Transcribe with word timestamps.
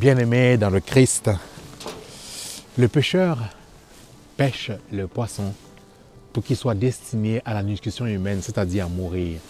Bien-aimé 0.00 0.56
dans 0.56 0.70
le 0.70 0.80
Christ, 0.80 1.28
le 2.78 2.88
pêcheur 2.88 3.36
pêche 4.34 4.70
le 4.90 5.06
poisson 5.06 5.52
pour 6.32 6.42
qu'il 6.42 6.56
soit 6.56 6.74
destiné 6.74 7.42
à 7.44 7.52
la 7.52 7.62
nutrition 7.62 8.06
humaine, 8.06 8.40
c'est-à-dire 8.40 8.86
à 8.86 8.88
mourir. 8.88 9.40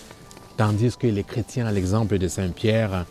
Tandis 0.57 0.97
que 0.99 1.07
les 1.07 1.23
chrétiens, 1.23 1.67
à 1.67 1.71
l'exemple 1.71 2.19
de 2.19 2.27
Saint 2.27 2.49
Pierre, 2.49 3.07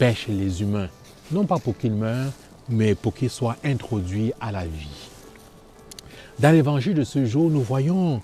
pêchent 0.00 0.26
les 0.26 0.62
humains, 0.62 0.88
non 1.30 1.46
pas 1.46 1.60
pour 1.60 1.78
qu'ils 1.78 1.94
meurent, 1.94 2.32
mais 2.68 2.96
pour 2.96 3.14
qu'ils 3.14 3.30
soient 3.30 3.56
introduits 3.62 4.32
à 4.40 4.50
la 4.50 4.66
vie. 4.66 5.10
Dans 6.40 6.50
l'évangile 6.50 6.94
de 6.94 7.04
ce 7.04 7.24
jour, 7.24 7.50
nous 7.50 7.62
voyons 7.62 8.20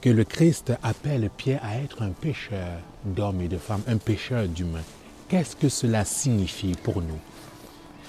que 0.00 0.10
le 0.10 0.24
Christ 0.24 0.72
appelle 0.82 1.30
Pierre 1.36 1.60
à 1.62 1.76
être 1.76 2.02
un 2.02 2.10
pêcheur 2.10 2.80
d'hommes 3.04 3.40
et 3.40 3.48
de 3.48 3.56
femmes, 3.56 3.82
un 3.86 3.98
pêcheur 3.98 4.48
d'humains. 4.48 4.82
Qu'est-ce 5.28 5.54
que 5.54 5.68
cela 5.68 6.04
signifie 6.04 6.74
pour 6.82 7.00
nous? 7.00 7.20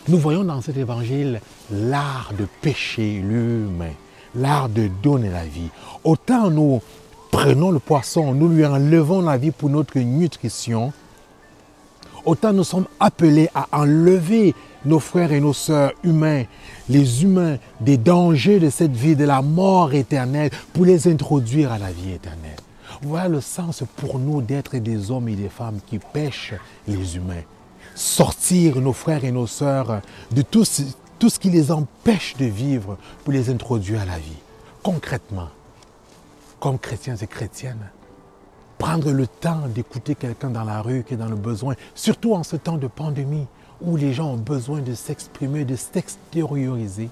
Nous 0.07 0.19
voyons 0.19 0.43
dans 0.43 0.61
cet 0.61 0.77
évangile 0.77 1.41
l'art 1.71 2.31
de 2.37 2.45
pêcher 2.61 3.23
l'humain, 3.23 3.93
l'art 4.35 4.69
de 4.69 4.87
donner 5.01 5.29
la 5.29 5.45
vie. 5.45 5.69
Autant 6.03 6.51
nous 6.51 6.79
prenons 7.31 7.71
le 7.71 7.79
poisson, 7.79 8.35
nous 8.35 8.47
lui 8.47 8.63
enlevons 8.63 9.21
la 9.21 9.37
vie 9.37 9.49
pour 9.49 9.69
notre 9.69 9.97
nutrition, 9.97 10.93
autant 12.23 12.53
nous 12.53 12.63
sommes 12.63 12.85
appelés 12.99 13.49
à 13.55 13.67
enlever 13.71 14.53
nos 14.85 14.99
frères 14.99 15.31
et 15.31 15.39
nos 15.39 15.53
sœurs 15.53 15.93
humains, 16.03 16.43
les 16.87 17.23
humains, 17.23 17.57
des 17.81 17.97
dangers 17.97 18.59
de 18.59 18.69
cette 18.69 18.95
vie, 18.95 19.15
de 19.15 19.25
la 19.25 19.41
mort 19.41 19.95
éternelle, 19.95 20.51
pour 20.71 20.85
les 20.85 21.07
introduire 21.07 21.71
à 21.71 21.79
la 21.79 21.91
vie 21.91 22.11
éternelle. 22.11 22.57
Voilà 23.01 23.27
le 23.27 23.41
sens 23.41 23.83
pour 23.95 24.19
nous 24.19 24.43
d'être 24.43 24.77
des 24.77 25.09
hommes 25.09 25.29
et 25.29 25.35
des 25.35 25.49
femmes 25.49 25.79
qui 25.87 25.97
pêchent 25.97 26.53
les 26.87 27.15
humains. 27.15 27.41
Sortir 27.93 28.81
nos 28.81 28.93
frères 28.93 29.23
et 29.23 29.31
nos 29.31 29.47
sœurs 29.47 30.01
de 30.31 30.41
tout 30.41 30.65
ce, 30.65 31.39
qui 31.39 31.49
les 31.49 31.71
empêche 31.71 32.35
de 32.37 32.45
vivre 32.45 32.97
pour 33.23 33.33
les 33.33 33.49
introduire 33.49 34.01
à 34.01 34.05
la 34.05 34.17
vie. 34.17 34.37
Concrètement, 34.83 35.49
comme 36.59 36.79
chrétiens 36.79 37.15
et 37.15 37.27
chrétiennes, 37.27 37.89
prendre 38.77 39.11
le 39.11 39.27
temps 39.27 39.67
d'écouter 39.67 40.15
quelqu'un 40.15 40.49
dans 40.49 40.63
la 40.63 40.81
rue 40.81 41.03
qui 41.03 41.13
est 41.13 41.17
dans 41.17 41.29
le 41.29 41.35
besoin, 41.35 41.75
surtout 41.93 42.33
en 42.33 42.43
ce 42.43 42.55
temps 42.55 42.77
de 42.77 42.87
pandémie 42.87 43.47
où 43.81 43.97
les 43.97 44.13
gens 44.13 44.33
ont 44.33 44.37
besoin 44.37 44.81
de 44.81 44.93
s'exprimer, 44.93 45.65
de 45.65 45.75
s'extérioriser. 45.75 47.09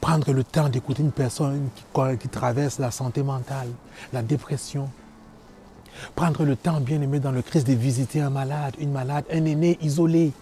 Prendre 0.00 0.32
le 0.32 0.42
temps 0.42 0.68
d'écouter 0.68 1.02
une 1.02 1.12
personne 1.12 1.68
qui, 2.18 2.28
traverse 2.28 2.78
la 2.78 2.90
santé 2.90 3.22
mentale, 3.22 3.68
la 4.12 4.22
dépression. 4.22 4.88
Prendre 6.16 6.46
le 6.46 6.56
temps, 6.56 6.80
bien 6.80 7.02
aimé 7.02 7.20
dans 7.20 7.30
le 7.30 7.42
Christ, 7.42 7.66
de 7.66 7.74
visiter 7.74 8.22
un 8.22 8.30
malade, 8.30 8.74
une 8.78 8.90
malade, 8.90 9.26
un 9.30 9.44
aîné 9.44 9.78
isolé. 9.82 10.32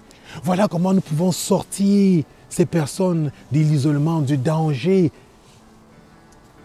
Voilà 0.44 0.68
comment 0.68 0.94
nous 0.94 1.00
pouvons 1.00 1.32
sortir 1.32 2.24
ces 2.48 2.64
personnes 2.64 3.32
de 3.50 3.58
l'isolement, 3.58 4.20
du 4.20 4.36
danger, 4.36 5.10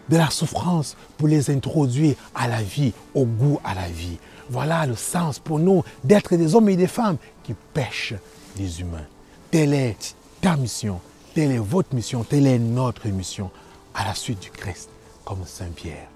de 0.08 0.16
la 0.16 0.30
souffrance 0.30 0.96
pour 1.18 1.26
les 1.26 1.50
introduire 1.50 2.14
à 2.36 2.46
la 2.46 2.62
vie, 2.62 2.92
au 3.12 3.24
goût 3.24 3.58
à 3.64 3.74
la 3.74 3.88
vie. 3.88 4.18
Voilà 4.48 4.86
le 4.86 4.94
sens 4.94 5.40
pour 5.40 5.58
nous 5.58 5.82
d'être 6.04 6.36
des 6.36 6.54
hommes 6.54 6.68
et 6.68 6.76
des 6.76 6.86
femmes 6.86 7.16
qui 7.42 7.54
pêchent 7.74 8.14
les 8.56 8.80
humains. 8.80 9.06
Telle 9.50 9.74
est 9.74 10.14
ta 10.40 10.56
mission, 10.56 11.00
telle 11.34 11.50
est 11.50 11.58
votre 11.58 11.94
mission, 11.96 12.22
telle 12.22 12.46
est 12.46 12.60
notre 12.60 13.08
mission 13.08 13.50
à 13.92 14.04
la 14.04 14.14
suite 14.14 14.40
du 14.40 14.50
Christ, 14.50 14.88
comme 15.24 15.44
Saint 15.46 15.72
Pierre. 15.74 16.08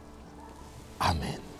Amen. 1.00 1.53